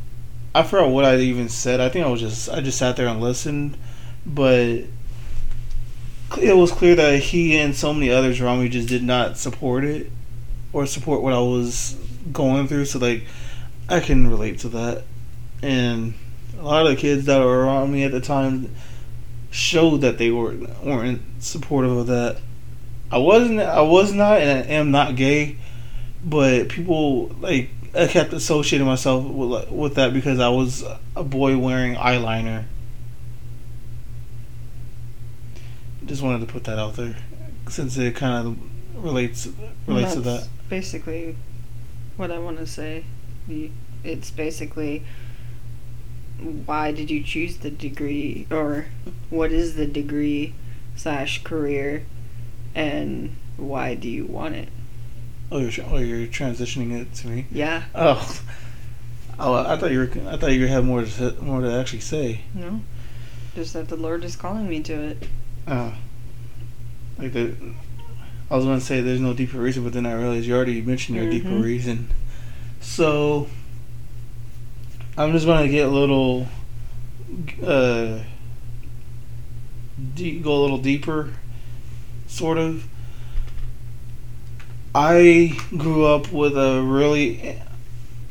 [0.55, 1.81] I forgot what I even said.
[1.81, 3.77] I think I was just I just sat there and listened,
[4.27, 4.83] but
[6.39, 9.85] it was clear that he and so many others around me just did not support
[9.85, 10.11] it
[10.73, 11.97] or support what I was
[12.33, 12.87] going through.
[12.87, 13.25] So like,
[13.89, 15.05] I can relate to that,
[15.63, 16.15] and
[16.59, 18.75] a lot of the kids that were around me at the time
[19.51, 22.39] showed that they were weren't supportive of that.
[23.11, 23.61] I wasn't.
[23.61, 25.57] I was not, and I am not gay,
[26.25, 31.59] but people like I kept associating myself with with that because I was a boy
[31.59, 32.65] wearing eyeliner.
[36.07, 37.15] Just wanted to put that out there,
[37.69, 39.49] since it kind of relates
[39.87, 40.51] relates to that's that.
[40.69, 41.37] Basically,
[42.17, 43.05] what I want to say,
[44.05, 45.05] it's basically
[46.67, 48.87] why did you choose the degree, or
[49.31, 50.55] what is the degree
[50.97, 52.05] slash career,
[52.75, 54.69] and Why do you want it?
[55.51, 57.47] Oh, you're oh, you're transitioning it to me.
[57.51, 57.83] Yeah.
[57.95, 58.41] Oh,
[59.39, 60.11] oh, I thought you were.
[60.29, 62.41] I thought you had more to more to actually say.
[62.55, 62.81] No.
[63.55, 65.29] Just that the Lord is calling me to it.
[65.67, 65.93] Uh,
[67.19, 67.55] like the.
[68.51, 70.83] I was going to say there's no deeper reason, but then I realized you already
[70.83, 71.63] mentioned your deeper Mhm.
[71.63, 72.09] reason.
[72.81, 73.49] So.
[75.17, 76.47] I'm just going to get a little.
[77.65, 78.21] Uh.
[80.15, 81.35] De- go a little deeper,
[82.27, 82.87] sort of.
[84.95, 87.59] I grew up with a really.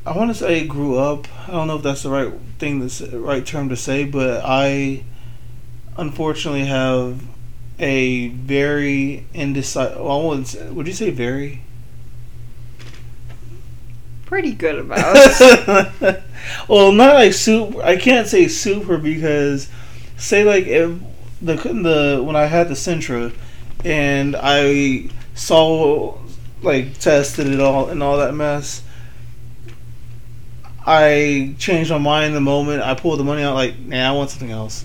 [0.06, 1.28] I want to say grew up.
[1.48, 5.04] I don't know if that's the right thing, the right term to say, but I
[5.97, 7.21] unfortunately have
[7.80, 9.99] a very indecisive.
[9.99, 11.62] Well, would you say very?
[14.25, 15.15] Pretty good about.
[16.69, 17.82] well, not like super.
[17.82, 19.69] I can't say super because,
[20.17, 20.97] say like if
[21.41, 23.34] the the when I had the Sentra,
[23.84, 26.17] and I saw
[26.62, 28.84] like tested it all and all that mess.
[30.86, 33.54] I changed my mind the moment I pulled the money out.
[33.54, 34.84] Like, nah, I want something else.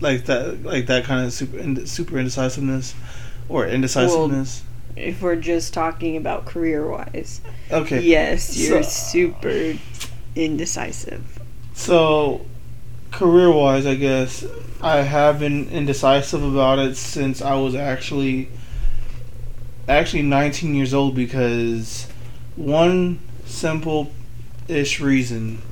[0.00, 2.94] Like that, like that kind of super super indecisiveness,
[3.48, 4.62] or indecisiveness.
[4.96, 7.40] if we're just talking about career wise.
[7.70, 8.00] okay.
[8.00, 9.74] Yes, you're So- super
[10.36, 11.38] indecisive.
[11.74, 12.42] So,
[13.10, 14.44] career wise, I guess
[14.80, 18.48] I have been indecisive about it since I was actually
[19.88, 22.06] actually 19 years old because
[22.56, 24.12] one simple
[24.68, 25.62] ish reason.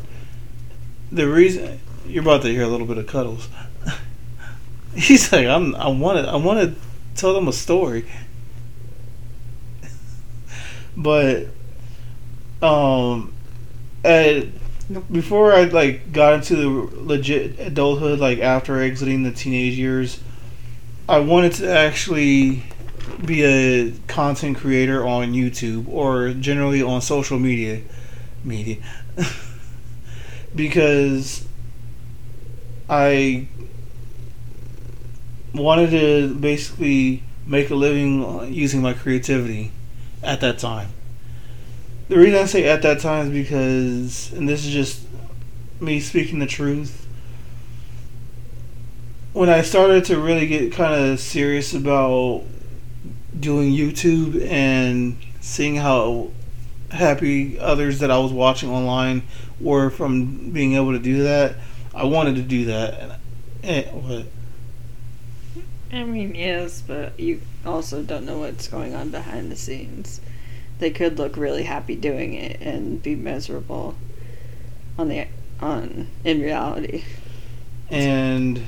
[1.13, 3.49] The reason you're about to hear a little bit of cuddles.
[4.97, 5.75] He's like, I'm.
[5.75, 6.31] I want to.
[6.31, 6.75] I want to
[7.15, 8.07] tell them a story.
[10.97, 11.49] but,
[12.63, 13.33] um,
[15.11, 20.21] before I like got into the legit adulthood, like after exiting the teenage years,
[21.09, 22.65] I wanted to actually
[23.25, 27.83] be a content creator on YouTube or generally on social media,
[28.45, 28.79] media,
[30.55, 31.47] because
[32.89, 33.49] I
[35.57, 39.73] wanted to basically make a living using my creativity
[40.23, 40.89] at that time.
[42.09, 45.03] The reason I say at that time is because, and this is just
[45.81, 47.07] me speaking the truth,
[49.33, 52.45] when I started to really get kind of serious about
[53.39, 56.31] doing YouTube and seeing how
[56.91, 59.23] happy others that I was watching online
[59.61, 61.57] were from being able to do that,
[61.95, 62.95] I wanted to do that.
[63.01, 63.13] And,
[63.63, 64.27] and what?
[65.93, 70.21] I mean, yes, but you also don't know what's going on behind the scenes.
[70.79, 73.95] They could look really happy doing it and be miserable
[74.99, 75.27] on the
[75.61, 77.05] on in reality.
[77.91, 78.63] and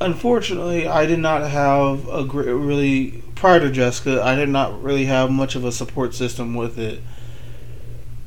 [0.00, 4.22] unfortunately, I did not have a really prior to Jessica.
[4.22, 7.02] I did not really have much of a support system with it.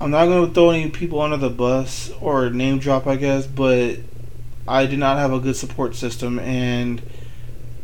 [0.02, 3.46] I'm not going to throw any people under the bus or name drop, I guess,
[3.46, 3.98] but
[4.70, 7.02] I did not have a good support system, and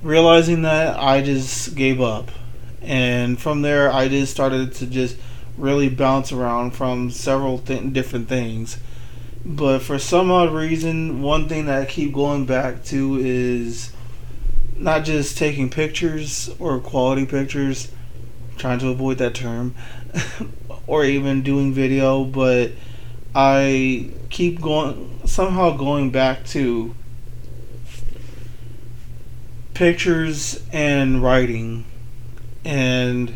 [0.04, 2.30] realizing that, I just gave up.
[2.82, 5.18] And from there, I just started to just
[5.58, 8.78] really bounce around from several th- different things.
[9.44, 13.92] But for some odd reason, one thing that I keep going back to is
[14.76, 17.92] not just taking pictures or quality pictures,
[18.58, 19.74] trying to avoid that term,
[20.88, 22.72] or even doing video, but
[23.34, 26.96] I keep going, somehow going back to
[29.74, 31.84] pictures and writing.
[32.64, 33.36] And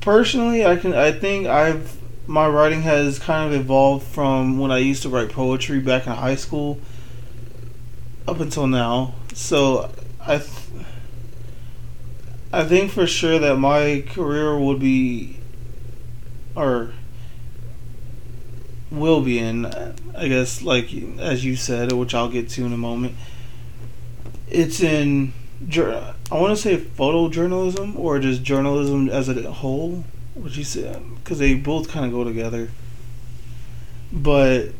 [0.00, 4.78] personally, I can, I think I've my writing has kind of evolved from when I
[4.78, 6.78] used to write poetry back in high school
[8.28, 9.14] up until now.
[9.34, 10.84] So I th-
[12.52, 15.38] I think for sure that my career would be
[16.54, 16.92] or
[18.90, 22.78] will be in I guess like as you said which I'll get to in a
[22.78, 23.14] moment.
[24.48, 25.32] It's in
[25.76, 30.04] I want to say photojournalism or just journalism as a whole.
[30.34, 31.00] Would you say?
[31.16, 32.70] Because they both kind of go together.
[34.12, 34.70] But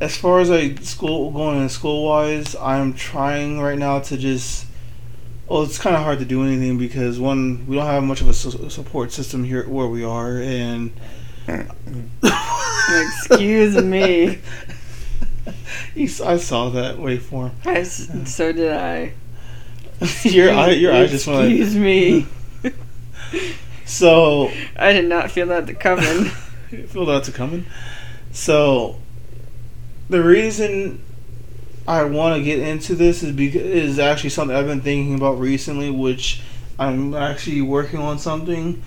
[0.00, 4.66] as far as like school going in school wise, I'm trying right now to just.
[5.48, 8.28] Well, it's kind of hard to do anything because one, we don't have much of
[8.30, 10.92] a su- support system here where we are, and.
[11.46, 12.08] Mm.
[13.06, 14.38] Excuse me.
[15.94, 17.52] You I saw that waveform.
[17.64, 19.12] I so did I.
[20.24, 21.52] your eye, your eye just went.
[21.52, 22.26] Excuse me.
[23.84, 26.24] So I did not feel that to coming.
[26.88, 27.66] feel that's coming.
[28.32, 28.98] So,
[30.08, 31.02] the reason
[31.86, 35.38] I want to get into this is because is actually something I've been thinking about
[35.38, 36.40] recently, which
[36.78, 38.82] I'm actually working on something.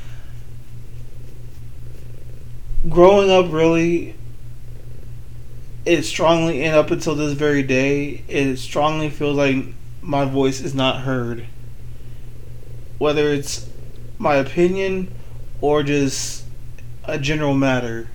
[2.89, 4.15] Growing up, really,
[5.85, 9.65] it strongly and up until this very day, it strongly feels like
[10.01, 11.45] my voice is not heard.
[12.97, 13.67] Whether it's
[14.17, 15.11] my opinion
[15.61, 16.45] or just
[17.03, 18.09] a general matter.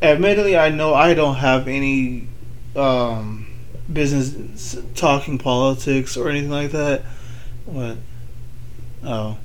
[0.00, 2.28] Admittedly, I know I don't have any
[2.76, 3.46] um,
[3.92, 7.02] business talking politics or anything like that.
[7.66, 7.96] What?
[9.04, 9.38] Oh.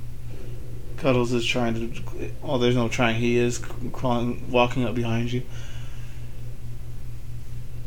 [0.96, 2.30] Cuddles is trying to.
[2.42, 3.16] Oh, there's no trying.
[3.16, 3.58] He is
[3.92, 5.42] crawling, walking up behind you.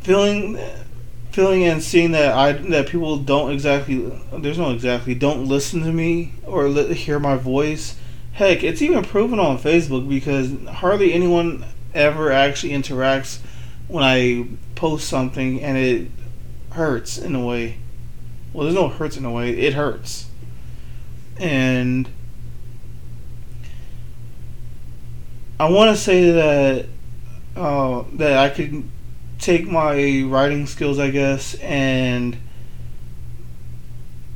[0.01, 0.59] Feeling,
[1.31, 4.11] feeling and seeing that I that people don't exactly.
[4.33, 7.95] There's no exactly don't listen to me or li- hear my voice.
[8.33, 13.39] Heck, it's even proven on Facebook because hardly anyone ever actually interacts
[13.87, 16.11] when I post something and it
[16.71, 17.77] hurts in a way.
[18.53, 19.57] Well, there's no hurts in a way.
[19.57, 20.27] It hurts.
[21.39, 22.09] And
[25.59, 26.85] I want to say that
[27.55, 28.83] uh, that I could
[29.39, 32.37] take my writing skills, I guess, and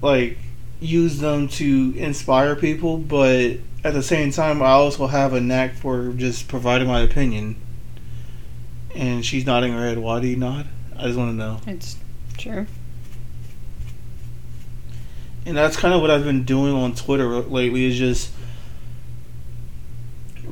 [0.01, 0.37] like
[0.79, 5.75] use them to inspire people, but at the same time, I also have a knack
[5.75, 7.55] for just providing my opinion.
[8.95, 9.99] And she's nodding her head.
[9.99, 10.67] Why do you nod?
[10.97, 11.61] I just want to know.
[11.65, 11.97] It's
[12.37, 12.65] true.
[15.45, 18.31] And that's kind of what I've been doing on Twitter lately is just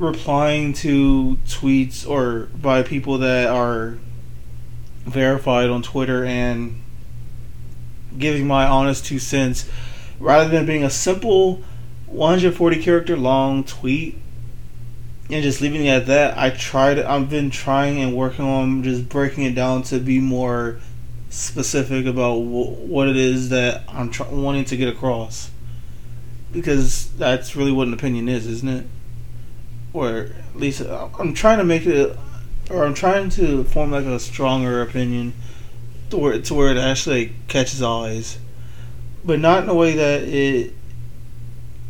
[0.00, 3.98] replying to tweets or by people that are
[5.04, 6.80] verified on Twitter and
[8.18, 9.68] giving my honest two cents
[10.18, 11.62] rather than being a simple
[12.06, 14.18] 140 character long tweet
[15.30, 16.36] and just leaving it at that.
[16.36, 20.80] I tried I've been trying and working on just breaking it down to be more
[21.28, 25.50] specific about what it is that I'm tr- wanting to get across
[26.52, 28.86] because that's really what an opinion is, isn't it?
[29.92, 32.16] Or at least I'm trying to make it,
[32.70, 35.32] or I'm trying to form like a stronger opinion
[36.10, 38.38] to where to where it actually catches eyes,
[39.24, 40.74] but not in a way that it.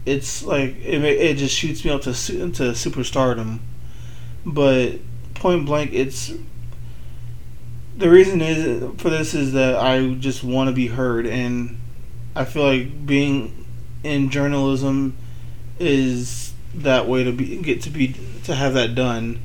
[0.07, 3.59] It's like it, it just shoots me up to to superstardom,
[4.46, 4.98] but
[5.34, 6.32] point blank, it's
[7.96, 11.78] the reason is for this is that I just want to be heard, and
[12.34, 13.66] I feel like being
[14.03, 15.16] in journalism
[15.78, 18.14] is that way to be get to be
[18.45, 19.41] to have that done.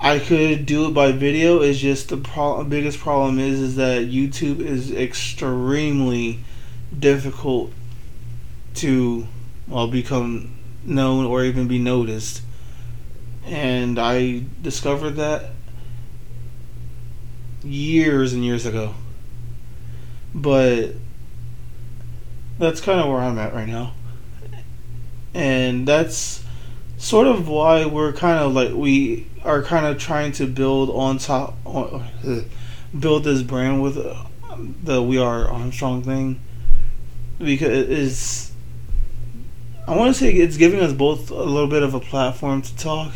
[0.00, 1.60] I could do it by video.
[1.60, 6.40] Is just the pro- biggest problem is is that YouTube is extremely
[6.96, 7.72] difficult
[8.74, 9.26] to
[9.68, 12.42] well become known or even be noticed.
[13.46, 15.50] And I discovered that
[17.62, 18.94] years and years ago.
[20.34, 20.94] But
[22.58, 23.94] that's kind of where I'm at right now.
[25.32, 26.43] And that's
[27.04, 31.18] sort of why we're kind of like we are kind of trying to build on
[31.18, 32.02] top on,
[32.98, 34.24] build this brand with uh,
[34.82, 36.40] the we are Armstrong thing
[37.38, 38.52] because it is
[39.86, 42.76] I want to say it's giving us both a little bit of a platform to
[42.76, 43.12] talk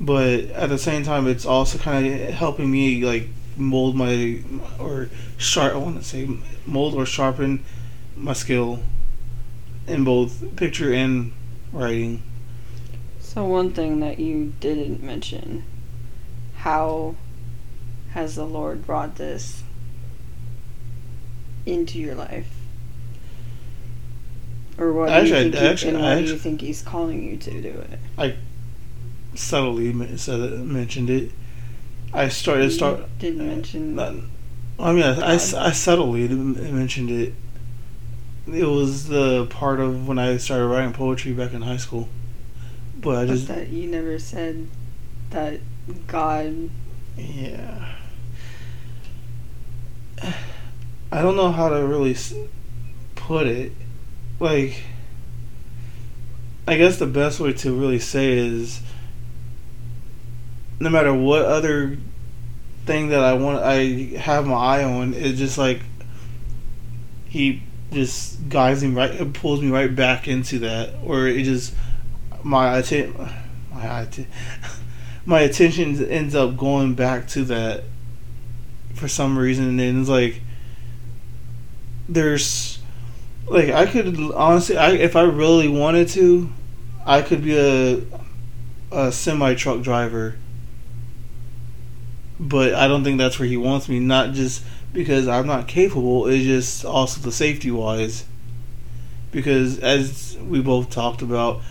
[0.00, 3.26] but at the same time it's also kind of helping me like
[3.56, 4.42] mold my
[4.78, 5.74] or sharp.
[5.74, 6.28] I want to say
[6.66, 7.64] mold or sharpen
[8.16, 8.78] my skill
[9.88, 11.32] in both picture and
[11.72, 12.22] writing.
[13.32, 15.64] So one thing that you didn't mention,
[16.56, 17.14] how
[18.10, 19.62] has the Lord brought this
[21.64, 22.48] into your life?
[24.76, 27.22] Or what actually, do you think, actually, he, and what do you think he's calling
[27.22, 27.98] you to do it?
[28.18, 28.36] I
[29.34, 31.32] subtly mentioned it
[32.12, 33.18] I started start.
[33.18, 33.94] Didn't uh, mention.
[33.94, 34.14] Not,
[34.78, 35.36] I mean, I, I, I
[35.72, 37.32] subtly mentioned it.
[38.46, 42.08] It was the part of when I started writing poetry back in high school,
[43.02, 44.68] but I just but that you never said
[45.30, 45.60] that
[46.06, 46.70] God.
[47.16, 47.94] Yeah.
[51.12, 52.16] I don't know how to really
[53.16, 53.72] put it.
[54.40, 54.82] Like,
[56.66, 58.80] I guess the best way to really say is
[60.80, 61.98] no matter what other
[62.86, 65.12] thing that I want, I have my eye on.
[65.14, 65.80] It's just like
[67.26, 71.74] he just guides me right, pulls me right back into that, or it just
[72.42, 73.28] my attention,
[73.72, 74.26] my atten-
[75.26, 77.84] my attention ends up going back to that
[78.94, 80.40] for some reason, and it's like
[82.08, 82.78] there's
[83.48, 86.52] like I could honestly, I if I really wanted to,
[87.06, 88.02] I could be a
[88.90, 90.36] a semi truck driver
[92.42, 94.00] but I don't think that's where he wants me.
[94.00, 96.26] Not just because I'm not capable.
[96.26, 98.24] It's just also the safety wise.
[99.30, 101.62] Because as we both talked about,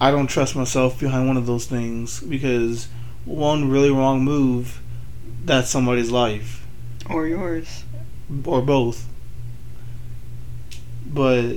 [0.00, 2.88] I don't trust myself behind one of those things because
[3.24, 4.80] one really wrong move,
[5.44, 6.66] that's somebody's life.
[7.08, 7.84] Or yours.
[8.44, 9.06] Or both.
[11.06, 11.56] But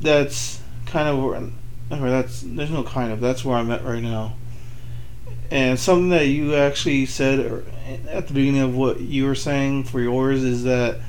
[0.00, 4.02] that's kind of where, or that's, there's no kind of, that's where I'm at right
[4.02, 4.34] now.
[5.50, 7.64] And something that you actually said er,
[8.08, 11.00] at the beginning of what you were saying for yours is that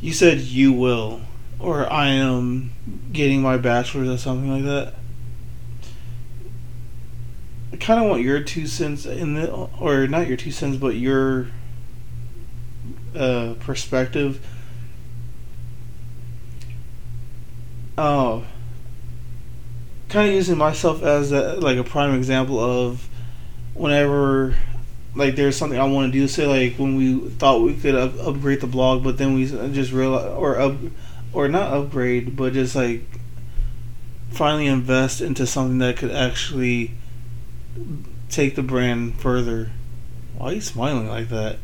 [0.00, 1.22] you said you will,
[1.58, 2.70] or I am
[3.12, 4.94] getting my bachelor's or something like that.
[7.72, 10.96] I kind of want your two cents in the, or not your two cents, but
[10.96, 11.48] your
[13.14, 14.44] uh, perspective.
[17.98, 18.44] Oh,
[20.08, 23.08] kind of using myself as a, like a prime example of
[23.74, 24.54] whenever
[25.14, 26.28] like there's something I want to do.
[26.28, 29.92] Say like when we thought we could up- upgrade the blog, but then we just
[29.92, 30.76] realized or up
[31.32, 33.02] or not upgrade, but just like
[34.30, 36.92] finally invest into something that could actually
[38.28, 39.70] take the brand further.
[40.36, 41.58] Why are you smiling like that?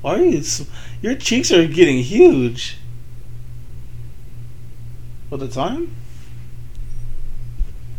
[0.00, 0.38] Why are you?
[0.38, 0.66] s-
[1.00, 2.78] Your cheeks are getting huge.
[5.28, 5.94] What the time?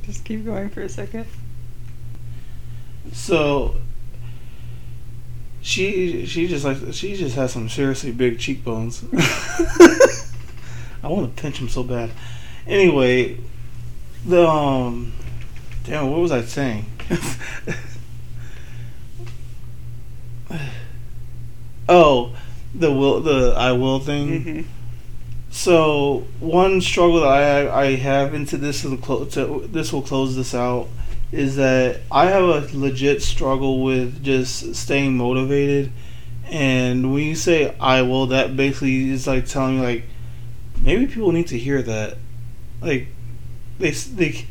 [0.05, 1.25] Just keep going for a second.
[3.13, 3.75] So
[5.61, 9.03] she she just like she just has some seriously big cheekbones.
[11.03, 12.11] I want to pinch him so bad.
[12.67, 13.37] Anyway,
[14.25, 15.13] the um,
[15.83, 16.85] damn, what was I saying?
[21.89, 22.35] oh,
[22.73, 24.43] the will the I will thing.
[24.43, 24.61] hmm
[25.49, 30.35] So one struggle that I I have into this will close to, this will close
[30.35, 30.87] this out
[31.31, 35.91] is that I have a legit struggle with just staying motivated,
[36.49, 40.03] and when you say I will, that basically is like telling me like
[40.81, 42.17] maybe people need to hear that,
[42.81, 43.07] like
[43.83, 44.45] they they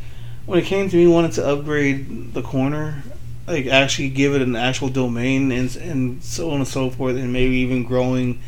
[0.46, 3.02] when it came to me wanting to upgrade the corner.
[3.46, 7.32] Like actually give it an actual domain and and so on and so forth, and
[7.32, 8.40] maybe even growing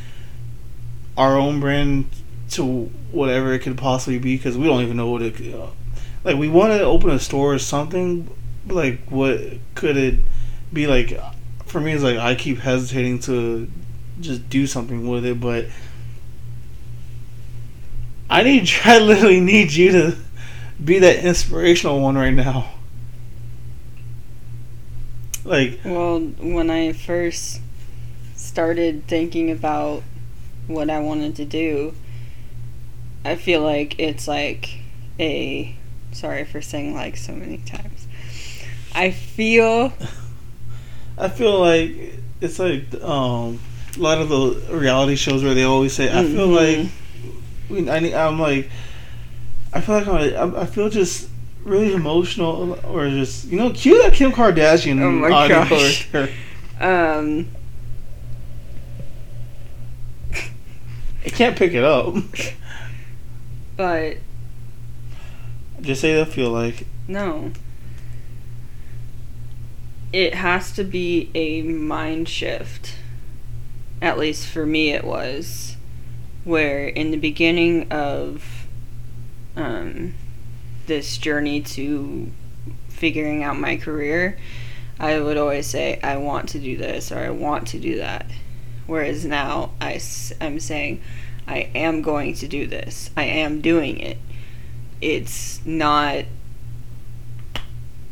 [1.16, 2.06] our own brand
[2.50, 5.66] to whatever it could possibly be because we don't even know what it could, uh,
[6.22, 8.28] like we want to open a store or something
[8.66, 9.40] like what
[9.74, 10.18] could it
[10.72, 11.18] be like
[11.66, 13.68] for me it's like i keep hesitating to
[14.20, 15.66] just do something with it but
[18.30, 20.16] i need i literally need you to
[20.82, 22.70] be that inspirational one right now
[25.44, 27.60] like Well, when I first
[28.34, 30.02] started thinking about
[30.66, 31.94] what I wanted to do,
[33.24, 34.78] I feel like it's like
[35.18, 35.76] a.
[36.12, 38.06] Sorry for saying like so many times.
[38.94, 39.92] I feel.
[41.18, 43.60] I feel like it's like um,
[43.96, 46.54] a lot of the reality shows where they always say, "I feel Mhm.
[46.54, 46.90] like
[47.68, 48.70] we." I need, I'm like,
[49.74, 51.28] I feel like I'm, I feel just
[51.64, 56.08] really emotional, or just you know, cue that Kim Kardashian Oh my audio gosh.
[56.14, 56.30] right.
[56.80, 57.48] Um.
[61.26, 62.14] I can't pick it up.
[63.76, 64.18] But
[65.80, 66.86] just say I feel like.
[67.08, 67.50] no.
[70.12, 72.94] It has to be a mind shift.
[74.00, 75.76] At least for me, it was.
[76.44, 78.53] Where in the beginning of
[79.56, 80.14] um,
[80.86, 82.30] this journey to
[82.88, 84.38] figuring out my career,
[84.98, 88.26] I would always say, I want to do this or I want to do that.
[88.86, 90.00] Whereas now I,
[90.40, 91.02] am saying,
[91.46, 93.10] I am going to do this.
[93.16, 94.18] I am doing it.
[95.00, 96.24] It's not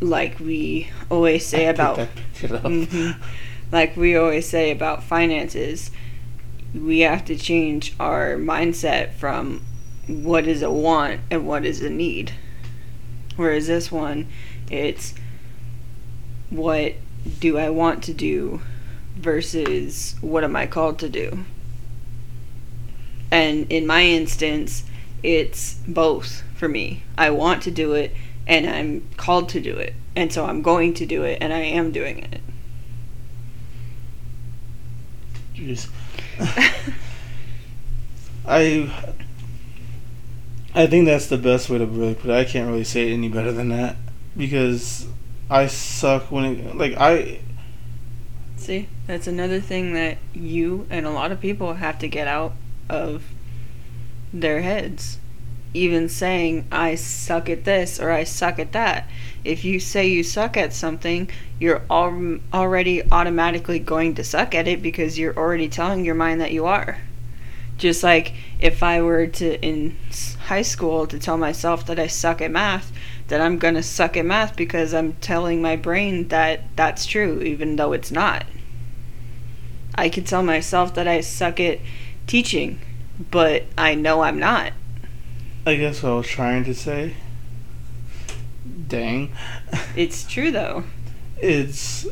[0.00, 2.62] like we always say I about I picked it up.
[2.64, 3.16] Mhm.
[3.70, 5.90] like we always say about finances
[6.74, 9.62] we have to change our mindset from
[10.06, 12.32] what is a want and what is a need?
[13.36, 14.28] Whereas this one
[14.70, 15.14] it's
[16.50, 16.94] what
[17.38, 18.60] do i want to do
[19.16, 21.44] versus what am i called to do?
[23.30, 24.84] And in my instance
[25.22, 27.04] it's both for me.
[27.16, 28.12] I want to do it
[28.46, 29.94] and i'm called to do it.
[30.16, 32.40] And so i'm going to do it and i am doing it.
[35.54, 35.88] Jeez.
[38.44, 38.90] I
[40.74, 42.34] I think that's the best way to really put it.
[42.34, 43.96] I can't really say it any better than that
[44.36, 45.06] because
[45.50, 47.40] I suck when it like I
[48.56, 52.52] See, that's another thing that you and a lot of people have to get out
[52.88, 53.24] of
[54.32, 55.18] their heads.
[55.74, 59.08] Even saying, I suck at this or I suck at that
[59.44, 64.68] if you say you suck at something, you're al- already automatically going to suck at
[64.68, 66.98] it because you're already telling your mind that you are.
[67.82, 69.96] Just like if I were to, in
[70.42, 72.92] high school, to tell myself that I suck at math,
[73.26, 77.42] that I'm going to suck at math because I'm telling my brain that that's true,
[77.42, 78.46] even though it's not.
[79.96, 81.80] I could tell myself that I suck at
[82.28, 82.78] teaching,
[83.32, 84.74] but I know I'm not.
[85.66, 87.14] I guess what I was trying to say.
[88.86, 89.32] Dang.
[89.96, 90.84] It's true though.
[91.36, 92.06] It's.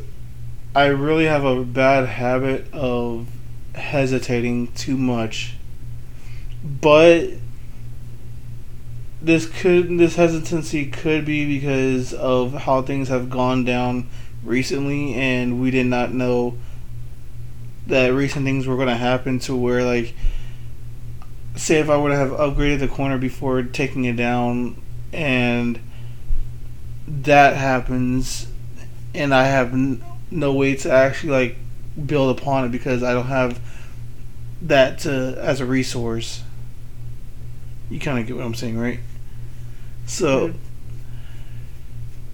[0.75, 3.29] I really have a bad habit of
[3.73, 5.55] hesitating too much.
[6.63, 7.31] But
[9.21, 14.09] this could this hesitancy could be because of how things have gone down
[14.43, 16.57] recently and we did not know
[17.85, 20.15] that recent things were going to happen to where like
[21.55, 24.81] say if I would have upgraded the corner before taking it down
[25.13, 25.79] and
[27.07, 28.47] that happens
[29.13, 31.57] and I have n- no way to actually like
[32.05, 33.59] build upon it because I don't have
[34.61, 36.43] that to, as a resource.
[37.91, 38.99] You kind of get what I'm saying, right?
[40.07, 40.53] So Mhm.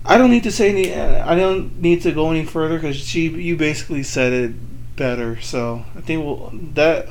[0.05, 0.93] I don't need to say any.
[0.95, 5.41] I don't need to go any further because she, you basically said it better.
[5.41, 7.09] So I think we'll that.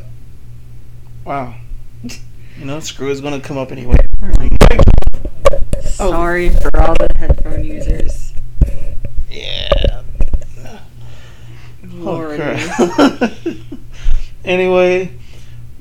[1.24, 1.56] Wow,
[2.02, 3.96] you know, screw is gonna come up anyway.
[5.98, 6.10] Oh.
[6.10, 8.32] Sorry for all the headphone users.
[9.30, 10.02] Yeah.
[11.92, 12.42] Lordy.
[12.42, 13.56] Oh, crap.
[14.44, 15.10] anyway,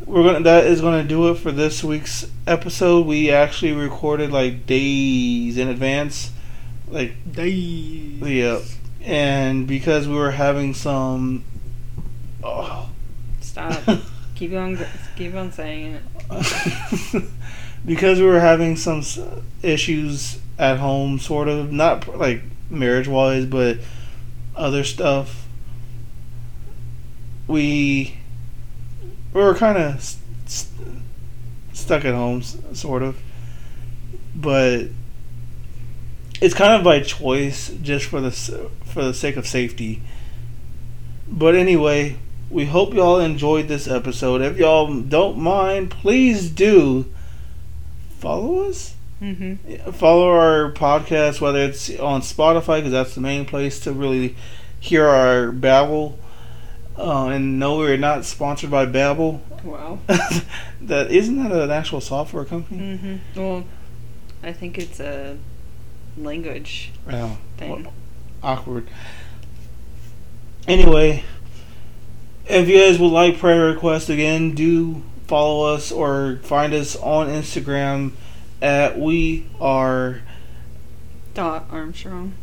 [0.06, 0.42] we're gonna.
[0.42, 3.06] That is gonna do it for this week's episode.
[3.06, 6.32] We actually recorded like days in advance,
[6.88, 8.22] like Days.
[8.22, 8.60] yeah,
[9.02, 11.44] and because we were having some.
[12.44, 12.90] Oh.
[13.42, 13.82] Stop.
[14.36, 14.78] keep on.
[15.16, 16.00] Keep on saying
[16.30, 17.24] it.
[17.86, 19.04] because we were having some
[19.64, 23.78] issues at home, sort of not like marriage wise, but
[24.56, 25.48] other stuff.
[27.48, 28.18] We
[29.36, 30.88] we were kind of st- st-
[31.74, 33.20] stuck at home, sort of,
[34.34, 34.86] but
[36.42, 40.02] it's kind of by choice, just for the for the sake of safety.
[41.28, 42.16] But anyway,
[42.50, 44.42] we hope y'all enjoyed this episode.
[44.42, 47.12] If y'all don't mind, please do
[48.18, 48.96] follow us.
[49.22, 49.92] Mm-hmm.
[49.92, 54.38] Follow our podcast, whether it's on Spotify, because that's the main place to really
[54.80, 56.20] hear our babble.
[56.98, 59.42] Uh, and no, we're not sponsored by Babbel.
[59.64, 60.00] Wow.
[60.08, 62.98] that isn't that an actual software company?
[62.98, 63.40] Mm-hmm.
[63.40, 63.66] Well,
[64.44, 65.38] I think it's a
[66.18, 67.36] language Yeah.
[67.58, 67.88] thing.
[68.42, 68.88] awkward.
[70.68, 71.24] Anyway,
[72.48, 77.28] if you guys would like prayer requests again, do follow us or find us on
[77.28, 78.12] Instagram
[78.62, 80.22] at we are.
[81.34, 82.34] Dot Armstrong.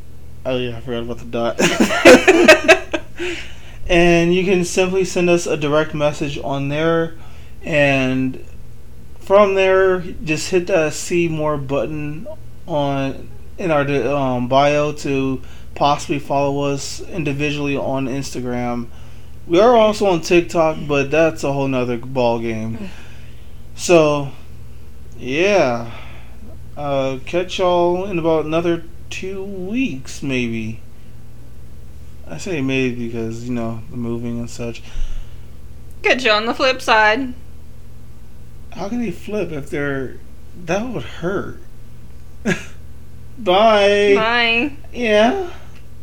[0.44, 1.56] Oh yeah, I forgot about the dot.
[3.88, 7.14] and you can simply send us a direct message on there,
[7.62, 8.44] and
[9.20, 12.26] from there, just hit that see more button
[12.66, 13.28] on
[13.58, 15.40] in our um, bio to
[15.74, 18.88] possibly follow us individually on Instagram.
[19.46, 22.90] We are also on TikTok, but that's a whole nother ball game.
[23.74, 24.30] So,
[25.18, 25.90] yeah,
[26.76, 30.80] uh, catch y'all in about another two weeks, maybe.
[32.26, 34.82] I say maybe because you know the moving and such.
[36.02, 37.34] Get you on the flip side.
[38.72, 40.16] How can they flip if they're
[40.64, 41.58] that would hurt?
[42.44, 44.14] Bye.
[44.14, 44.72] Bye.
[44.92, 45.50] Yeah.